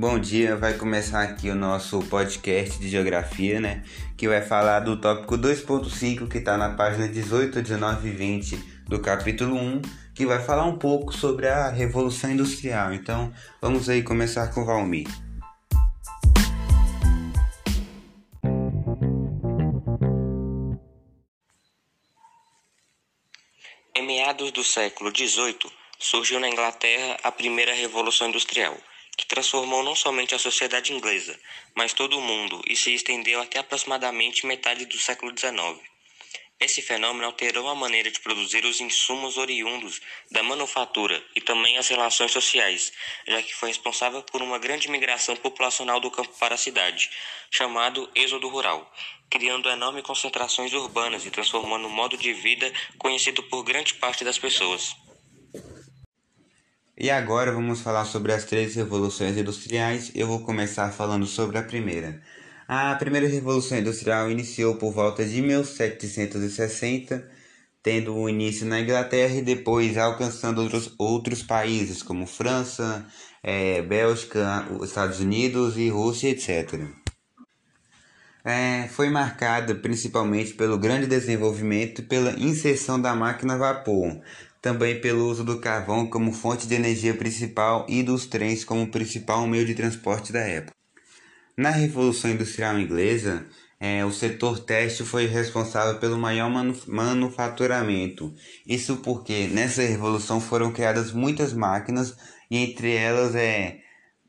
Bom 0.00 0.16
dia, 0.16 0.54
vai 0.54 0.74
começar 0.74 1.24
aqui 1.24 1.50
o 1.50 1.56
nosso 1.56 1.98
podcast 2.04 2.78
de 2.78 2.88
geografia, 2.88 3.60
né? 3.60 3.82
Que 4.16 4.28
vai 4.28 4.40
falar 4.40 4.78
do 4.78 5.00
tópico 5.00 5.36
2.5 5.36 6.28
que 6.28 6.38
está 6.38 6.56
na 6.56 6.70
página 6.76 7.08
18, 7.08 7.60
19 7.60 8.06
e 8.06 8.12
20 8.12 8.56
do 8.86 9.02
capítulo 9.02 9.56
1, 9.56 9.82
que 10.14 10.24
vai 10.24 10.40
falar 10.40 10.66
um 10.66 10.78
pouco 10.78 11.12
sobre 11.12 11.48
a 11.48 11.68
Revolução 11.68 12.30
Industrial. 12.30 12.92
Então, 12.94 13.34
vamos 13.60 13.88
aí 13.88 14.04
começar 14.04 14.54
com 14.54 14.60
o 14.60 14.64
Valmir. 14.64 15.08
Em 23.96 24.06
meados 24.06 24.52
do 24.52 24.62
século 24.62 25.10
XVIII, 25.10 25.58
surgiu 25.98 26.38
na 26.38 26.48
Inglaterra 26.48 27.16
a 27.24 27.32
primeira 27.32 27.74
Revolução 27.74 28.28
Industrial 28.28 28.76
que 29.18 29.26
transformou 29.26 29.82
não 29.82 29.96
somente 29.96 30.32
a 30.32 30.38
sociedade 30.38 30.92
inglesa, 30.92 31.38
mas 31.74 31.92
todo 31.92 32.16
o 32.16 32.22
mundo 32.22 32.62
e 32.68 32.76
se 32.76 32.94
estendeu 32.94 33.42
até 33.42 33.58
aproximadamente 33.58 34.46
metade 34.46 34.86
do 34.86 34.96
século 34.96 35.36
XIX. 35.36 35.76
Esse 36.60 36.80
fenômeno 36.80 37.26
alterou 37.26 37.68
a 37.68 37.74
maneira 37.74 38.10
de 38.10 38.20
produzir 38.20 38.64
os 38.64 38.80
insumos 38.80 39.36
oriundos 39.36 40.00
da 40.30 40.42
manufatura 40.42 41.20
e 41.34 41.40
também 41.40 41.76
as 41.78 41.88
relações 41.88 42.30
sociais, 42.30 42.92
já 43.26 43.42
que 43.42 43.54
foi 43.54 43.70
responsável 43.70 44.22
por 44.22 44.40
uma 44.40 44.58
grande 44.58 44.88
migração 44.88 45.34
populacional 45.34 45.98
do 45.98 46.12
campo 46.12 46.36
para 46.38 46.54
a 46.54 46.58
cidade, 46.58 47.10
chamado 47.50 48.08
êxodo 48.14 48.48
rural, 48.48 48.92
criando 49.28 49.68
enormes 49.68 50.04
concentrações 50.04 50.72
urbanas 50.72 51.26
e 51.26 51.30
transformando 51.30 51.88
o 51.88 51.90
modo 51.90 52.16
de 52.16 52.32
vida 52.32 52.72
conhecido 52.98 53.42
por 53.42 53.64
grande 53.64 53.94
parte 53.94 54.24
das 54.24 54.38
pessoas. 54.38 54.96
E 57.00 57.10
agora 57.10 57.52
vamos 57.52 57.80
falar 57.80 58.04
sobre 58.06 58.32
as 58.32 58.44
três 58.44 58.74
revoluções 58.74 59.36
industriais. 59.36 60.10
Eu 60.16 60.26
vou 60.26 60.40
começar 60.40 60.90
falando 60.90 61.26
sobre 61.26 61.56
a 61.56 61.62
primeira. 61.62 62.20
A 62.66 62.92
primeira 62.96 63.28
revolução 63.28 63.78
industrial 63.78 64.28
iniciou 64.28 64.74
por 64.74 64.92
volta 64.92 65.24
de 65.24 65.40
1760, 65.40 67.24
tendo 67.80 68.16
o 68.16 68.28
início 68.28 68.66
na 68.66 68.80
Inglaterra 68.80 69.36
e 69.36 69.42
depois 69.42 69.96
alcançando 69.96 70.60
outros, 70.60 70.92
outros 70.98 71.40
países 71.40 72.02
como 72.02 72.26
França, 72.26 73.06
é, 73.44 73.80
Bélgica, 73.80 74.66
Estados 74.82 75.20
Unidos 75.20 75.78
e 75.78 75.88
Rússia, 75.88 76.30
etc. 76.30 76.80
É, 78.44 78.88
foi 78.88 79.08
marcada 79.08 79.72
principalmente 79.74 80.54
pelo 80.54 80.76
grande 80.76 81.06
desenvolvimento 81.06 82.00
e 82.00 82.04
pela 82.04 82.32
inserção 82.32 83.00
da 83.00 83.14
máquina 83.14 83.54
a 83.54 83.58
vapor, 83.58 84.20
também 84.68 85.00
pelo 85.00 85.26
uso 85.30 85.42
do 85.42 85.58
carvão 85.58 86.06
como 86.06 86.30
fonte 86.30 86.66
de 86.66 86.74
energia 86.74 87.14
principal 87.14 87.86
e 87.88 88.02
dos 88.02 88.26
trens 88.26 88.66
como 88.66 88.86
principal 88.86 89.46
meio 89.46 89.64
de 89.64 89.74
transporte 89.74 90.30
da 90.30 90.40
época. 90.40 90.74
Na 91.56 91.70
Revolução 91.70 92.30
Industrial 92.30 92.78
Inglesa, 92.78 93.46
é, 93.80 94.04
o 94.04 94.12
setor 94.12 94.58
têxtil 94.58 95.06
foi 95.06 95.24
responsável 95.24 95.98
pelo 95.98 96.18
maior 96.18 96.50
manufaturamento. 96.86 98.34
Isso 98.66 98.98
porque 98.98 99.46
nessa 99.46 99.80
revolução 99.80 100.38
foram 100.38 100.70
criadas 100.70 101.12
muitas 101.12 101.54
máquinas 101.54 102.14
e 102.50 102.58
entre 102.58 102.94
elas 102.94 103.34
é, 103.34 103.78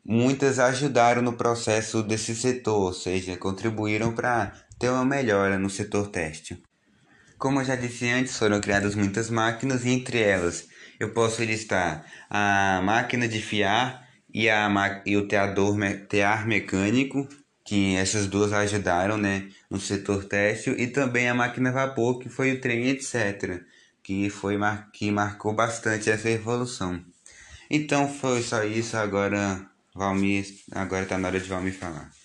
muitas 0.05 0.57
ajudaram 0.57 1.21
no 1.21 1.33
processo 1.33 2.01
desse 2.01 2.33
setor, 2.33 2.79
ou 2.81 2.93
seja, 2.93 3.35
contribuíram 3.35 4.13
para 4.13 4.53
ter 4.79 4.89
uma 4.89 5.03
melhora 5.03 5.59
no 5.59 5.69
setor 5.69 6.07
têxtil. 6.07 6.57
Como 7.39 7.61
eu 7.61 7.65
já 7.65 7.77
disse 7.77 8.05
antes, 8.09 8.37
foram 8.37 8.59
criadas 8.59 8.95
muitas 8.95 9.29
máquinas 9.29 9.85
e 9.85 9.91
entre 9.91 10.21
elas 10.21 10.67
eu 10.99 11.13
posso 11.13 11.41
listar 11.41 12.05
a 12.29 12.81
máquina 12.83 13.29
de 13.29 13.41
fiar 13.41 14.05
e, 14.31 14.49
a, 14.49 15.01
e 15.05 15.15
o 15.15 15.25
teador, 15.25 15.77
tear 16.09 16.45
mecânico, 16.45 17.29
que 17.63 17.95
essas 17.95 18.27
duas 18.27 18.51
ajudaram 18.51 19.17
né, 19.17 19.47
no 19.69 19.79
setor 19.79 20.25
têxtil, 20.25 20.77
e 20.77 20.87
também 20.87 21.29
a 21.29 21.33
máquina 21.33 21.69
a 21.69 21.73
vapor, 21.73 22.19
que 22.19 22.27
foi 22.27 22.51
o 22.51 22.59
trem, 22.59 22.89
etc., 22.89 23.61
que, 24.03 24.29
foi, 24.29 24.57
que 24.91 25.09
marcou 25.09 25.53
bastante 25.53 26.09
essa 26.09 26.27
revolução. 26.27 27.01
Então 27.71 28.13
foi 28.13 28.41
só 28.41 28.65
isso, 28.65 28.97
agora 28.97 29.65
Valmir, 29.95 30.45
agora 30.73 31.03
está 31.03 31.17
na 31.17 31.29
hora 31.29 31.39
de 31.39 31.47
Valmir 31.47 31.73
falar. 31.73 32.18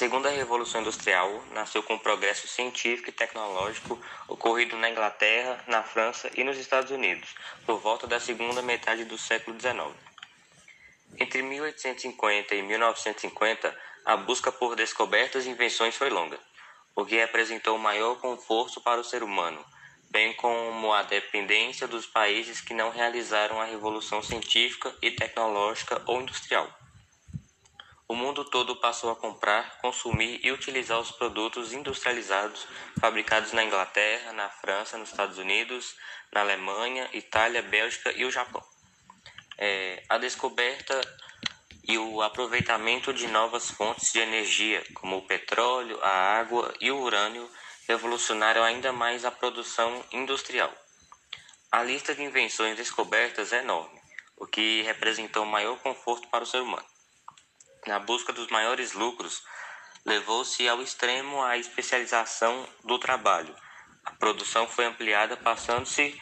Segunda 0.00 0.30
revolução 0.30 0.80
industrial 0.80 1.44
nasceu 1.52 1.82
com 1.82 1.92
o 1.92 2.00
progresso 2.00 2.48
científico 2.48 3.10
e 3.10 3.12
tecnológico 3.12 4.00
ocorrido 4.28 4.74
na 4.78 4.88
Inglaterra, 4.88 5.62
na 5.66 5.82
França 5.82 6.30
e 6.34 6.42
nos 6.42 6.56
Estados 6.56 6.90
Unidos, 6.90 7.34
por 7.66 7.78
volta 7.80 8.06
da 8.06 8.18
segunda 8.18 8.62
metade 8.62 9.04
do 9.04 9.18
século 9.18 9.60
XIX. 9.60 9.94
Entre 11.18 11.42
1850 11.42 12.54
e 12.54 12.62
1950, 12.62 13.78
a 14.06 14.16
busca 14.16 14.50
por 14.50 14.74
descobertas 14.74 15.44
e 15.44 15.50
invenções 15.50 15.94
foi 15.94 16.08
longa, 16.08 16.40
o 16.96 17.04
que 17.04 17.16
representou 17.16 17.76
maior 17.76 18.18
conforto 18.20 18.80
para 18.80 19.02
o 19.02 19.04
ser 19.04 19.22
humano, 19.22 19.62
bem 20.10 20.32
como 20.32 20.94
a 20.94 21.02
dependência 21.02 21.86
dos 21.86 22.06
países 22.06 22.62
que 22.62 22.72
não 22.72 22.88
realizaram 22.88 23.60
a 23.60 23.66
revolução 23.66 24.22
científica 24.22 24.96
e 25.02 25.10
tecnológica 25.10 26.00
ou 26.06 26.22
industrial. 26.22 26.79
O 28.10 28.14
mundo 28.16 28.44
todo 28.44 28.74
passou 28.74 29.12
a 29.12 29.14
comprar, 29.14 29.78
consumir 29.78 30.40
e 30.42 30.50
utilizar 30.50 30.98
os 30.98 31.12
produtos 31.12 31.72
industrializados 31.72 32.66
fabricados 33.00 33.52
na 33.52 33.62
Inglaterra, 33.62 34.32
na 34.32 34.48
França, 34.48 34.98
nos 34.98 35.10
Estados 35.10 35.38
Unidos, 35.38 35.94
na 36.32 36.40
Alemanha, 36.40 37.08
Itália, 37.12 37.62
Bélgica 37.62 38.10
e 38.10 38.24
o 38.24 38.30
Japão. 38.32 38.64
É, 39.56 40.02
a 40.08 40.18
descoberta 40.18 41.00
e 41.86 41.98
o 41.98 42.20
aproveitamento 42.20 43.14
de 43.14 43.28
novas 43.28 43.70
fontes 43.70 44.12
de 44.12 44.18
energia, 44.18 44.82
como 44.94 45.18
o 45.18 45.26
petróleo, 45.28 45.96
a 46.02 46.40
água 46.40 46.74
e 46.80 46.90
o 46.90 46.98
urânio, 46.98 47.48
revolucionaram 47.86 48.64
ainda 48.64 48.92
mais 48.92 49.24
a 49.24 49.30
produção 49.30 50.04
industrial. 50.10 50.74
A 51.70 51.84
lista 51.84 52.12
de 52.12 52.24
invenções 52.24 52.76
descobertas 52.76 53.52
é 53.52 53.60
enorme, 53.60 54.00
o 54.36 54.48
que 54.48 54.82
representou 54.82 55.46
maior 55.46 55.78
conforto 55.78 56.26
para 56.26 56.42
o 56.42 56.46
ser 56.46 56.60
humano 56.60 56.84
na 57.86 57.98
busca 57.98 58.32
dos 58.32 58.48
maiores 58.48 58.92
lucros, 58.92 59.42
levou-se 60.04 60.68
ao 60.68 60.82
extremo 60.82 61.42
a 61.42 61.56
especialização 61.56 62.68
do 62.84 62.98
trabalho. 62.98 63.54
A 64.04 64.12
produção 64.12 64.66
foi 64.66 64.84
ampliada, 64.86 65.36
passando-se 65.36 66.18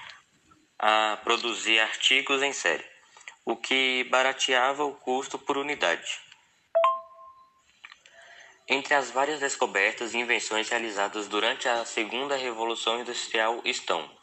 a 0.78 1.18
produzir 1.24 1.78
artigos 1.80 2.42
em 2.42 2.52
série, 2.52 2.84
o 3.44 3.56
que 3.56 4.04
barateava 4.10 4.84
o 4.84 4.94
custo 4.94 5.38
por 5.38 5.56
unidade. 5.56 6.20
Entre 8.68 8.94
as 8.94 9.10
várias 9.10 9.40
descobertas 9.40 10.12
e 10.12 10.18
invenções 10.18 10.68
realizadas 10.68 11.26
durante 11.26 11.68
a 11.68 11.84
Segunda 11.86 12.36
Revolução 12.36 13.00
Industrial 13.00 13.60
estão 13.64 14.17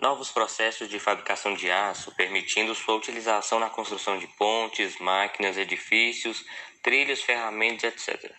novos 0.00 0.30
processos 0.30 0.88
de 0.88 0.98
fabricação 0.98 1.54
de 1.54 1.70
aço, 1.70 2.10
permitindo 2.12 2.74
sua 2.74 2.96
utilização 2.96 3.60
na 3.60 3.68
construção 3.68 4.18
de 4.18 4.26
pontes, 4.28 4.98
máquinas, 4.98 5.58
edifícios, 5.58 6.44
trilhos, 6.82 7.22
ferramentas, 7.22 7.84
etc. 7.84 8.32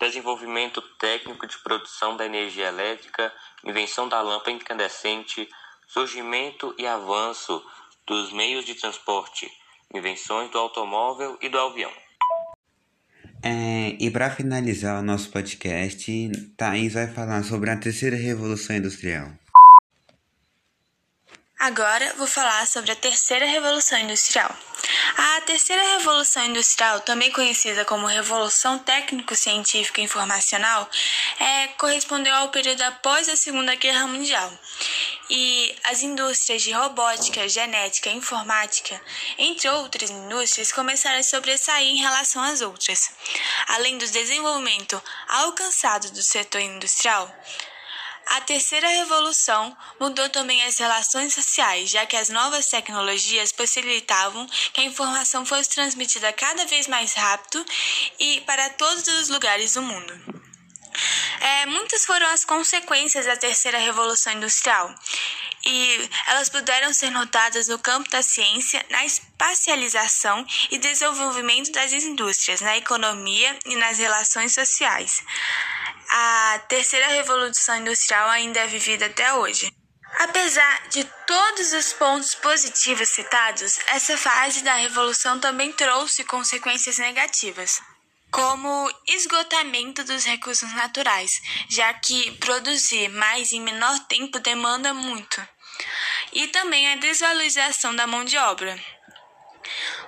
Desenvolvimento 0.00 0.80
técnico 0.98 1.46
de 1.46 1.58
produção 1.58 2.16
da 2.16 2.24
energia 2.24 2.68
elétrica, 2.68 3.32
invenção 3.64 4.08
da 4.08 4.20
lâmpada 4.22 4.50
incandescente, 4.50 5.48
surgimento 5.86 6.74
e 6.78 6.86
avanço 6.86 7.62
dos 8.06 8.32
meios 8.32 8.64
de 8.64 8.74
transporte, 8.74 9.50
invenções 9.94 10.50
do 10.50 10.58
automóvel 10.58 11.38
e 11.40 11.48
do 11.48 11.58
avião. 11.58 11.92
É, 13.42 13.94
e 14.00 14.10
para 14.10 14.30
finalizar 14.30 15.00
o 15.00 15.04
nosso 15.04 15.30
podcast, 15.30 16.10
Thaís 16.56 16.94
vai 16.94 17.06
falar 17.06 17.42
sobre 17.42 17.70
a 17.70 17.76
terceira 17.76 18.16
revolução 18.16 18.74
industrial. 18.74 19.43
Agora 21.64 22.12
vou 22.18 22.26
falar 22.26 22.66
sobre 22.66 22.92
a 22.92 22.94
terceira 22.94 23.46
revolução 23.46 23.98
industrial. 23.98 24.54
A 25.16 25.40
terceira 25.40 25.82
revolução 25.96 26.44
industrial, 26.44 27.00
também 27.00 27.32
conhecida 27.32 27.86
como 27.86 28.06
Revolução 28.06 28.78
Técnico-Científica 28.80 29.98
e 29.98 30.04
Informacional, 30.04 30.86
é, 31.40 31.68
correspondeu 31.68 32.34
ao 32.34 32.50
período 32.50 32.82
após 32.82 33.30
a 33.30 33.36
Segunda 33.36 33.74
Guerra 33.76 34.06
Mundial. 34.06 34.52
E 35.30 35.74
as 35.84 36.02
indústrias 36.02 36.60
de 36.60 36.72
robótica, 36.72 37.48
genética 37.48 38.10
e 38.10 38.16
informática, 38.16 39.00
entre 39.38 39.66
outras 39.70 40.10
indústrias, 40.10 40.70
começaram 40.70 41.18
a 41.18 41.22
sobressair 41.22 41.88
em 41.88 41.96
relação 41.96 42.42
às 42.42 42.60
outras. 42.60 43.10
Além 43.68 43.96
do 43.96 44.06
desenvolvimento 44.06 45.02
alcançado 45.28 46.10
do 46.10 46.22
setor 46.22 46.60
industrial, 46.60 47.34
a 48.26 48.40
terceira 48.40 48.88
revolução 48.88 49.76
mudou 50.00 50.28
também 50.28 50.62
as 50.64 50.78
relações 50.78 51.34
sociais, 51.34 51.90
já 51.90 52.06
que 52.06 52.16
as 52.16 52.28
novas 52.28 52.66
tecnologias 52.66 53.52
possibilitavam 53.52 54.46
que 54.72 54.80
a 54.80 54.84
informação 54.84 55.44
fosse 55.44 55.70
transmitida 55.70 56.32
cada 56.32 56.64
vez 56.66 56.86
mais 56.86 57.14
rápido 57.14 57.64
e 58.18 58.40
para 58.42 58.70
todos 58.70 59.06
os 59.06 59.28
lugares 59.28 59.74
do 59.74 59.82
mundo. 59.82 60.44
É, 61.40 61.66
muitas 61.66 62.04
foram 62.04 62.26
as 62.28 62.44
consequências 62.44 63.26
da 63.26 63.36
terceira 63.36 63.78
revolução 63.78 64.32
industrial 64.32 64.94
e 65.66 66.10
elas 66.28 66.48
puderam 66.48 66.92
ser 66.92 67.10
notadas 67.10 67.68
no 67.68 67.78
campo 67.78 68.08
da 68.10 68.22
ciência, 68.22 68.84
na 68.90 69.04
espacialização 69.04 70.46
e 70.70 70.78
desenvolvimento 70.78 71.72
das 71.72 71.92
indústrias, 71.92 72.60
na 72.60 72.76
economia 72.76 73.58
e 73.64 73.76
nas 73.76 73.98
relações 73.98 74.52
sociais. 74.52 75.22
A 76.16 76.60
terceira 76.68 77.08
revolução 77.08 77.76
industrial 77.76 78.30
ainda 78.30 78.60
é 78.60 78.68
vivida 78.68 79.06
até 79.06 79.34
hoje. 79.34 79.68
Apesar 80.20 80.88
de 80.88 81.02
todos 81.26 81.72
os 81.72 81.92
pontos 81.92 82.36
positivos 82.36 83.08
citados, 83.08 83.80
essa 83.88 84.16
fase 84.16 84.62
da 84.62 84.76
revolução 84.76 85.40
também 85.40 85.72
trouxe 85.72 86.22
consequências 86.22 86.98
negativas, 86.98 87.82
como 88.30 88.88
esgotamento 89.08 90.04
dos 90.04 90.24
recursos 90.24 90.72
naturais, 90.74 91.32
já 91.68 91.92
que 91.94 92.30
produzir 92.38 93.08
mais 93.08 93.50
em 93.50 93.60
menor 93.60 93.98
tempo 94.06 94.38
demanda 94.38 94.94
muito, 94.94 95.44
e 96.32 96.46
também 96.46 96.92
a 96.92 96.96
desvalorização 96.96 97.96
da 97.96 98.06
mão 98.06 98.24
de 98.24 98.38
obra. 98.38 98.78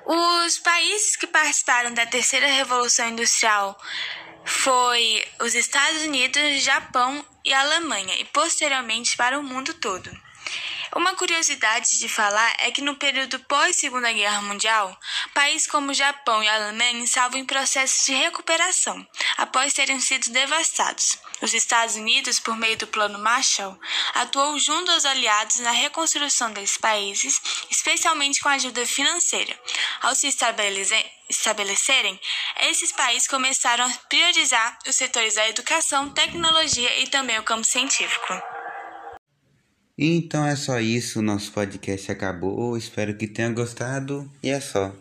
Os 0.04 0.56
países 0.60 1.16
que 1.16 1.26
participaram 1.26 1.92
da 1.92 2.06
terceira 2.06 2.46
revolução 2.46 3.08
industrial 3.08 3.76
foi 4.46 5.25
os 5.40 5.54
Estados 5.54 6.02
Unidos, 6.02 6.62
Japão 6.62 7.25
e 7.44 7.52
Alemanha, 7.52 8.14
e 8.19 8.25
posteriormente 8.25 9.16
para 9.16 9.38
o 9.38 9.43
mundo 9.43 9.75
todo. 9.75 10.10
Uma 10.94 11.14
curiosidade 11.16 11.98
de 11.98 12.08
falar 12.08 12.54
é 12.58 12.70
que 12.70 12.80
no 12.80 12.96
período 12.96 13.38
pós-Segunda 13.40 14.12
Guerra 14.12 14.40
Mundial, 14.42 14.98
países 15.34 15.66
como 15.66 15.92
Japão 15.92 16.42
e 16.42 16.48
Alemanha 16.48 17.04
estavam 17.04 17.38
em 17.38 17.44
processo 17.44 18.06
de 18.06 18.12
recuperação 18.12 19.06
após 19.36 19.74
terem 19.74 20.00
sido 20.00 20.30
devastados. 20.30 21.18
Os 21.42 21.52
Estados 21.52 21.96
Unidos, 21.96 22.40
por 22.40 22.56
meio 22.56 22.78
do 22.78 22.86
Plano 22.86 23.18
Marshall, 23.18 23.78
atuou 24.14 24.58
junto 24.58 24.90
aos 24.90 25.04
aliados 25.04 25.58
na 25.60 25.70
reconstrução 25.70 26.52
desses 26.52 26.78
países, 26.78 27.40
especialmente 27.70 28.40
com 28.40 28.48
ajuda 28.48 28.86
financeira. 28.86 29.58
Ao 30.00 30.14
se 30.14 30.28
estabelecerem, 30.28 32.18
esses 32.60 32.92
países 32.92 33.28
começaram 33.28 33.84
a 33.84 33.90
priorizar 34.08 34.78
os 34.86 34.96
setores 34.96 35.34
da 35.34 35.48
educação, 35.48 36.10
tecnologia 36.10 37.00
e 37.00 37.08
também 37.08 37.38
o 37.38 37.42
campo 37.42 37.64
científico. 37.64 38.55
Então 39.98 40.44
é 40.44 40.54
só 40.54 40.78
isso, 40.78 41.22
nosso 41.22 41.50
podcast 41.52 42.12
acabou. 42.12 42.76
Espero 42.76 43.16
que 43.16 43.26
tenha 43.26 43.50
gostado 43.50 44.31
e 44.43 44.50
é 44.50 44.60
só. 44.60 44.94